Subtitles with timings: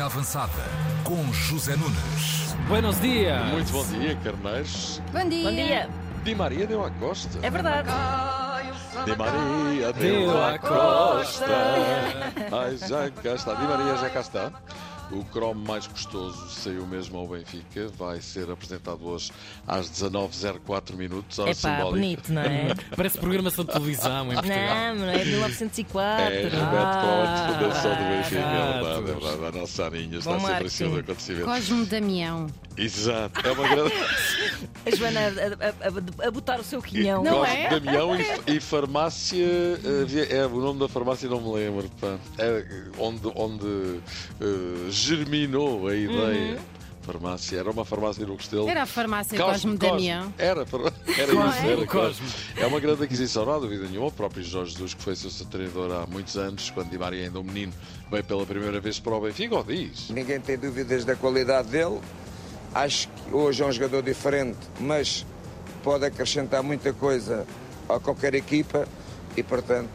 [0.00, 0.62] Linha Avançada
[1.04, 2.56] com José Nunes.
[2.66, 3.44] Buenos dias.
[3.48, 5.02] Muito bom dia, carneiros.
[5.12, 5.50] Bom dia.
[5.50, 5.88] Bom dia.
[6.24, 7.38] Di Maria deu à costa.
[7.42, 7.90] É verdade.
[9.04, 11.44] Di Maria Deu deu à costa.
[12.50, 13.52] Ai, já cá está.
[13.52, 14.52] Di Maria já cá está.
[15.12, 17.88] O cromo mais custoso saiu mesmo ao Benfica.
[17.98, 19.32] Vai ser apresentado hoje
[19.66, 21.38] às 19h04 minutos.
[21.40, 21.90] É pá, simbólica.
[21.90, 22.74] bonito, não é?
[22.96, 24.94] Parece programação de televisão em Portugal.
[24.94, 26.24] Não, não é 1904.
[26.24, 28.40] É, remete para a fundação do Benfica.
[28.40, 29.46] É verdade, é verdade.
[29.56, 31.44] A nossa Aninha está Bom sempre em cima do acontecimento.
[31.44, 32.46] Cosmo Damião.
[32.76, 33.46] Exato.
[33.46, 33.92] É uma grande.
[34.86, 37.22] A Joana a, a- a- a botar o seu quinhão.
[37.22, 37.68] Não Cosme é?
[37.68, 38.10] Damião
[38.46, 39.44] e, e farmácia.
[39.44, 41.90] eh, é, o nome da farmácia não me lembro.
[42.00, 42.16] Pá.
[42.38, 42.64] É,
[42.98, 44.00] onde onde
[44.40, 46.58] eh, germinou a ideia.
[47.02, 47.58] Farmácia.
[47.58, 48.68] Era uma farmácia no Costelo.
[48.68, 50.08] Era a farmácia Cosme, Cosmo Cosme.
[50.08, 50.34] Damião.
[50.38, 50.60] Era,
[51.18, 52.26] era isso, era Cosme.
[52.56, 54.08] É uma grande aquisição, não há dúvida nenhuma.
[54.08, 57.40] O próprio Jorge Jesus, que foi seu treinador há muitos anos, quando Di Maria ainda
[57.40, 57.72] um menino,
[58.10, 60.10] veio pela primeira vez para o Benfica, ou diz.
[60.10, 62.00] Ninguém tem dúvidas da qualidade dele.
[62.74, 65.26] Acho que hoje é um jogador diferente, mas
[65.82, 67.46] pode acrescentar muita coisa
[67.88, 68.86] a qualquer equipa
[69.36, 69.90] e, portanto,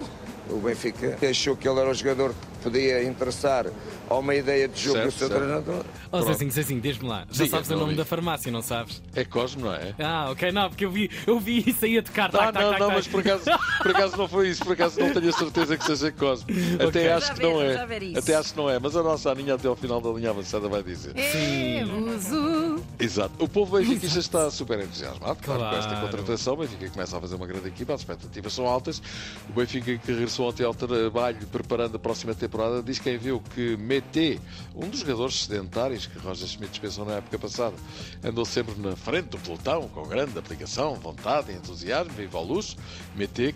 [0.50, 2.34] o Benfica achou que ele era o jogador
[2.66, 3.68] podia interessar
[4.10, 5.40] a uma ideia de jogo Certo, do seu certo.
[5.40, 5.86] treinador.
[6.12, 7.26] Oh, Zezinho, Zezinho, diz-me lá.
[7.32, 7.98] Já sabes o nome amigo.
[8.00, 9.02] da farmácia, não sabes?
[9.16, 9.94] É Cosme, não é?
[10.00, 12.32] Ah, ok, não, porque eu vi, eu vi isso aí a tocar.
[12.34, 12.98] Não, tac, tac, não, tac, não, tac.
[12.98, 13.44] mas por acaso,
[13.84, 16.54] por acaso não foi isso, por acaso não tenho a certeza que seja Cosme.
[16.76, 17.12] Até Ok.
[17.12, 18.18] acho que não é.
[18.18, 20.68] Até acho que não é, mas a nossa Aninha até ao final da linha avançada
[20.68, 21.12] vai dizer.
[21.16, 22.65] É, buzo.
[23.00, 23.44] Exato.
[23.44, 26.54] O povo benfiquista está super entusiasmado claro, com esta contratação.
[26.54, 29.02] O Benfica começa a fazer uma grande equipa, as expectativas são altas.
[29.50, 33.76] O Benfica que regressou ontem ao trabalho preparando a próxima temporada diz quem viu que
[33.78, 34.40] Mete,
[34.74, 37.76] um dos jogadores sedentários que Roger Schmidt dispensou na época passada,
[38.24, 42.78] andou sempre na frente do pelotão com grande aplicação, vontade e entusiasmo, viva ao luxo.
[43.16, 43.56] Mete,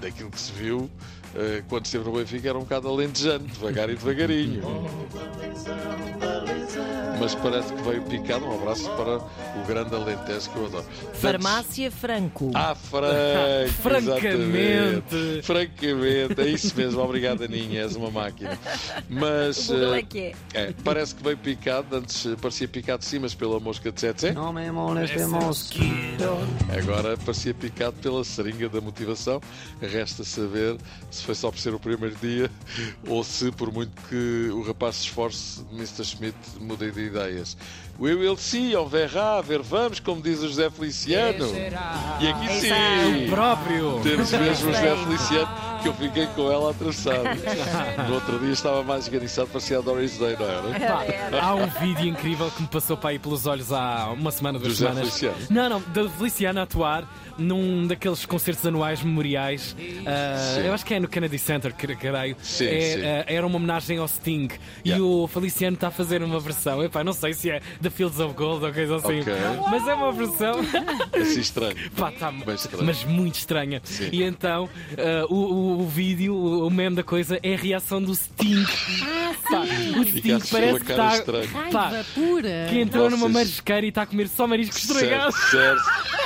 [0.00, 0.90] daquilo que se viu
[1.34, 4.62] eh, quando esteve no Benfica, era um bocado alentejante, devagar e devagarinho.
[7.18, 8.44] Mas parece que veio picado.
[8.46, 10.84] Um abraço para o grande Alentejo que eu adoro.
[11.14, 12.50] Farmácia Franco.
[12.54, 15.42] Ah, Franco, Francamente.
[15.42, 17.00] Francamente, é isso mesmo.
[17.00, 18.58] Obrigado, Aninha, és uma máquina.
[19.08, 20.34] Mas O Google eh, é que é.
[20.54, 21.96] é, parece que veio picado.
[21.96, 24.32] Antes parecia picado sim, mas pela mosca de Tsetse.
[24.32, 26.24] No me moleste mosquito.
[26.76, 29.40] Agora parecia picado pela seringa da motivação.
[29.80, 30.76] Resta saber
[31.10, 32.50] se foi só por ser o primeiro dia
[33.06, 36.04] ou se, por muito que o rapaz se esforce, Mr.
[36.04, 37.56] Schmidt muda de ideias.
[37.98, 41.46] We will see, on verra, ver vamos, como diz o José Feliciano.
[42.20, 44.00] E aqui sim, O próprio.
[44.02, 44.96] temos mesmo o José.
[44.96, 45.48] Feliciano,
[45.94, 47.16] que eu fiquei com ela atravessado.
[48.08, 50.80] No outro dia estava mais esganiçado, parecia a Doris Day, não era?
[50.86, 51.04] Pá,
[51.40, 54.72] há um vídeo incrível que me passou para aí pelos olhos há uma semana, duas
[54.76, 55.18] José semanas.
[55.18, 55.36] Feliciano?
[55.50, 57.08] Não, não, da Feliciano a atuar
[57.38, 59.76] num daqueles concertos anuais memoriais.
[59.78, 60.60] Sim.
[60.66, 62.36] eu acho que é no Kennedy Center, car- caralho.
[62.42, 63.02] Sim, É, sim.
[63.04, 64.48] ah, era uma homenagem ao Sting.
[64.84, 65.04] E Yeah.
[65.04, 66.82] o Feliciano está a fazer uma versão.
[66.82, 69.20] Epá, não sei se é The Fields of Gold ou coisa assim.
[69.20, 69.32] Ok.
[69.70, 70.60] Mas é uma versão.
[71.12, 71.76] Assim estranho.
[71.96, 72.84] Pá, tá, Bem estranho.
[72.84, 73.80] mas muito estranha.
[73.84, 74.08] Sim.
[74.12, 78.14] E então ah, o, o, o vídeo, o, meme da coisa é a reação do
[78.14, 78.64] Sting.
[79.50, 81.70] Pá, o Sting Ficaste parece a que cara está.
[81.70, 82.66] Pá, pura.
[82.70, 85.32] que entrou numa marisqueira e está a comer só marisco estragado.
[85.32, 86.25] Certo, certo.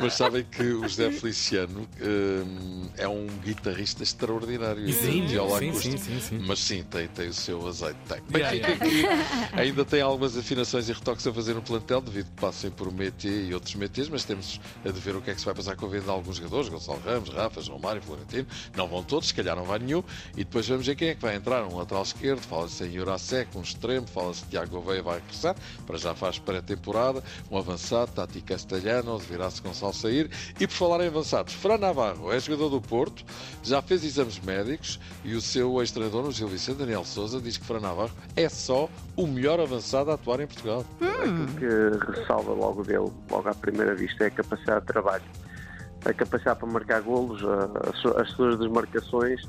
[0.00, 4.86] Mas sabem que o José Feliciano hum, é um guitarrista extraordinário.
[4.92, 6.38] Sim, sim, sim, sim, sim.
[6.46, 7.98] Mas sim, tem, tem o seu azeite.
[8.08, 8.20] Tem.
[8.28, 9.04] Bem, Yeah, fica aqui.
[9.52, 12.92] Ainda tem algumas afinações e retoques a fazer no plantel, devido que passem por um
[12.92, 15.54] MET e outros METs, mas temos a de ver o que é que se vai
[15.54, 18.46] passar com a venda de alguns jogadores, Gonçalo Ramos, Rafa, João Mário, Florentino.
[18.76, 20.02] Não vão todos, se calhar não vai nenhum.
[20.32, 21.64] E depois vamos ver quem é que vai entrar.
[21.64, 25.54] Um lateral esquerdo, fala-se em Jurasek, um extremo, fala-se que Tiago Gouveia vai regressar,
[25.86, 27.22] para já faz pré-temporada.
[27.50, 29.12] Um avançado, Tati Castelhano,
[29.60, 30.30] virá-se Gonçalo sair.
[30.58, 33.24] E por falar em avançados, Fran Navarro é jogador do Porto,
[33.62, 37.64] já fez exames médicos e o seu ex-treinador, o Gil Vicente Daniel Souza, diz que
[37.64, 40.84] Fran Navarro é só o melhor avançado a atuar em Portugal.
[41.00, 45.24] Aquilo que ressalva logo dele, logo à primeira vista, é a capacidade de trabalho.
[46.04, 47.42] A capacidade para marcar golos,
[48.16, 49.42] as suas desmarcações.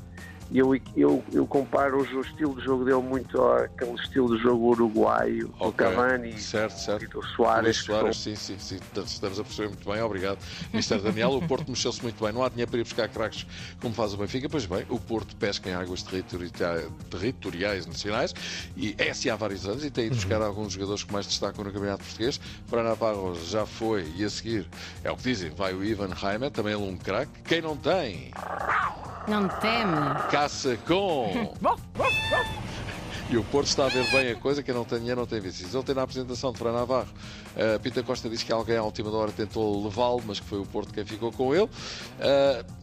[0.52, 4.66] E eu, eu, eu comparo o estilo de jogo dele muito àquele estilo de jogo
[4.72, 5.86] uruguaio, o Ok.
[5.86, 7.08] Cavani Certo, e certo.
[7.20, 7.64] do Soares.
[7.64, 8.78] Luís Soares, são- sim, sim, sim.
[9.02, 10.38] Estamos a perceber muito bem, obrigado.
[10.74, 10.98] Mr.
[10.98, 12.34] Daniel, o Porto mexeu-se muito bem.
[12.34, 13.46] Não há dinheiro para ir buscar craques
[13.80, 14.46] como faz o Benfica.
[14.46, 16.50] Pois bem, o Porto pesca em águas territori-
[17.08, 18.34] territoriais nacionais
[18.76, 21.64] e é assim há vários anos e tem ido buscar alguns jogadores que mais destacam
[21.64, 22.38] no Campeonato Português.
[22.66, 24.68] Fran Navarro já foi e a seguir,
[25.02, 27.32] é o que dizem, vai o Ivan Heimer, também ele um craque.
[27.42, 28.30] Quem não tem,
[29.28, 30.14] Não teme.
[30.30, 31.54] caça com.
[33.30, 35.40] E o Porto está a ver bem a coisa, quem não tem dinheiro não tem
[35.40, 35.74] vícios.
[35.74, 37.08] Ontem na apresentação de Fran Navarro,
[37.56, 40.66] uh, Pita Costa disse que alguém à última hora tentou levá-lo, mas que foi o
[40.66, 41.64] Porto quem ficou com ele.
[41.64, 42.82] Uh,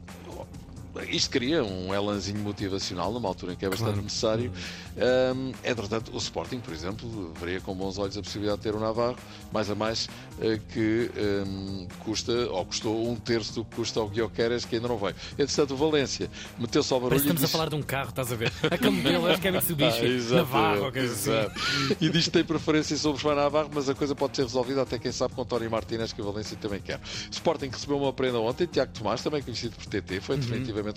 [1.09, 4.51] isto cria um elanzinho motivacional numa altura em que é bastante necessário.
[4.97, 8.79] Um, entretanto, o Sporting, por exemplo, veria com bons olhos a possibilidade de ter o
[8.79, 9.15] Navarro,
[9.51, 10.09] mais a mais
[10.41, 11.09] eh, que
[11.47, 15.15] um, custa, ou custou um terço do que custa o Guioqueras, que ainda não veio.
[15.37, 18.09] Entretanto, o Valência meteu-se ao barulho Parece que estamos e a falar de um carro,
[18.09, 18.51] estás a ver?
[18.69, 21.31] A Camelo, acho que é Mitsubishi, Ah, exatamente, Navarro, ou coisa assim.
[21.31, 21.95] exato.
[22.01, 24.97] E diz que tem preferência sobre João Navarro, mas a coisa pode ser resolvida até
[24.99, 26.99] quem sabe com Tony Martínez, que o Valência também quer.
[27.31, 30.37] Sporting recebeu uma prenda ontem, Tiago Tomás, também conhecido por TT, foi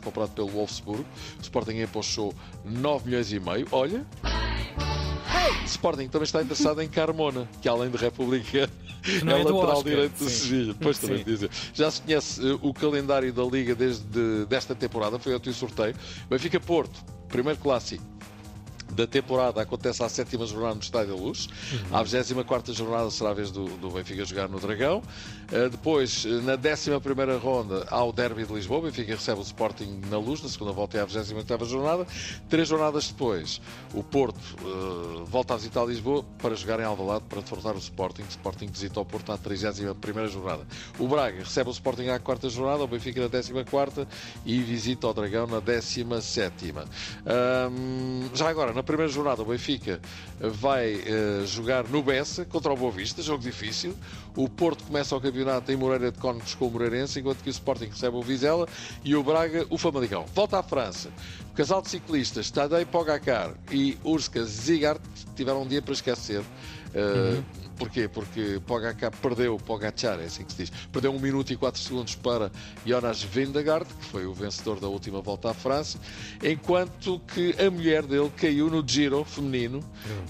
[0.03, 1.05] comprado pelo Wolfsburgo.
[1.39, 2.35] O Sporting empochou
[2.65, 3.67] 9 milhões e meio.
[3.71, 4.07] Olha.
[5.67, 8.73] Sporting também está interessado em Carmona, que além de republicano,
[9.25, 10.31] não é é lateral Oscar, direito do.
[10.31, 10.75] Sevilha.
[10.75, 11.51] Depois também dizer.
[11.73, 15.95] Já se conhece eh, o calendário da Liga desde desta temporada, foi ontem o sorteio.
[16.29, 18.05] Benfica Porto, primeiro clássico
[18.93, 21.49] da temporada acontece à sétima jornada no Estádio da Luz.
[21.91, 25.03] À 24 jornada será a vez do, do Benfica jogar no Dragão.
[25.51, 26.91] Uh, depois, uh, na 11
[27.43, 28.81] ronda, há o Derby de Lisboa.
[28.81, 30.43] O Benfica recebe o Sporting na Luz.
[30.43, 32.07] Na segunda volta é à 28 jornada.
[32.49, 33.61] Três jornadas depois,
[33.95, 38.23] o Porto uh, volta a visitar Lisboa para jogar em Alvalade para defrontar o Sporting.
[38.23, 40.67] O Sporting visita o Porto na 31 jornada.
[40.99, 42.85] O Braga recebe o Sporting à quarta jornada.
[42.85, 44.07] O Benfica na 14
[44.45, 46.73] e visita o Dragão na 17
[47.27, 50.01] Ahm, já agora, na primeira jornada, o Benfica
[50.41, 53.95] vai eh, jogar no Bessa contra o Boa Vista, jogo difícil.
[54.37, 57.51] O Porto começa o campeonato em Moreira de Cónicos com o Moreirense, enquanto que o
[57.51, 58.67] Sporting recebe o Vizela
[59.05, 60.25] e o Braga o Famalicão.
[60.35, 61.11] Volta à França.
[61.51, 65.03] O casal de ciclistas Tadej Pogacar e Urska Zigart
[65.37, 66.43] tiveram um dia para esquecer.
[66.95, 67.43] Eh,
[67.83, 68.07] Porquê?
[68.09, 72.15] Porque Pogacar perdeu, Pogacar, é assim que se diz, perdeu 1 minuto e 4 segundos
[72.15, 72.51] para
[72.87, 75.99] Jonas Vingegaard, que foi o vencedor da última volta à França,
[76.43, 79.81] enquanto que a mulher dele caiu no Giro feminino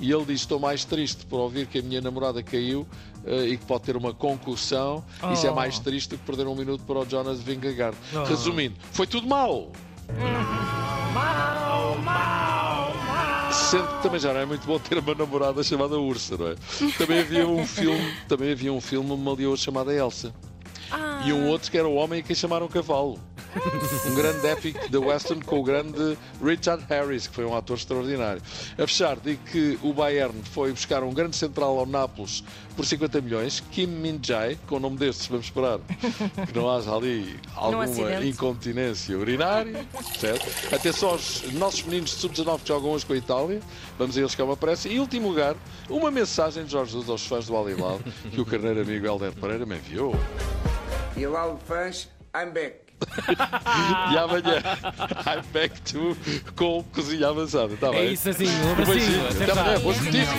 [0.01, 2.87] e ele diz: Estou mais triste por ouvir que a minha namorada caiu
[3.27, 5.05] eh, e que pode ter uma concussão.
[5.33, 5.55] Isso é Oh.
[5.55, 7.97] mais triste do que perder um minuto para o Jonas Vingegaard.
[8.15, 8.25] Oh.
[8.25, 9.71] Resumindo, foi tudo mau.
[13.73, 16.57] Sendo que também já não é muito bom ter uma namorada chamada Ursa, não é?
[16.99, 20.31] Também havia um filme, também havia um filme, uma leoa chamada Elsa.
[21.25, 23.19] E um outro que era o homem a quem chamaram cavalo.
[24.07, 28.43] Um grande épico da Western com o grande Richard Harris, que foi um ator extraordinário.
[28.75, 32.43] A fechar, digo que o Bayern foi buscar um grande central ao Nápoles
[32.77, 35.79] por 50 milhões, Kim Min-jae, com o nome destes, vamos esperar
[36.47, 37.87] que não haja ali alguma
[38.25, 39.87] incontinência urinária,
[40.19, 40.75] certo?
[40.75, 43.61] Atenção aos nossos meninos de sub-19 que jogam hoje com a Itália,
[43.99, 44.89] vamos a eles que é uma pressa.
[44.89, 45.55] E, em último lugar,
[45.89, 48.01] uma mensagem de Jorge Jesus aos fãs do Alilal,
[48.31, 50.15] que o carneiro amigo Helder Pereira me enviou.
[51.17, 52.92] E lá, fãs, I'm back.
[54.13, 54.63] E amanhã,
[55.27, 56.17] I'm back to
[56.57, 58.13] com cozinha avançada, tá É bem?
[58.13, 59.29] isso assim, um abracinho.
[59.29, 60.33] Até amanhã, boas notícias.